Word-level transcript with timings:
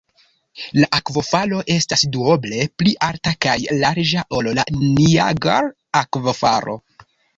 La 0.77 0.87
akvofalo 0.99 1.59
estas 1.73 2.05
duoble 2.15 2.65
pli 2.83 2.93
alta 3.09 3.33
kaj 3.47 3.57
larĝa 3.83 4.25
ol 4.39 4.49
la 4.61 4.65
Niagar-akvofalo. 4.79 6.79